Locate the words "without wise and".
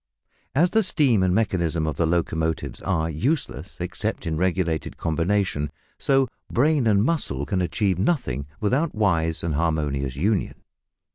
8.59-9.53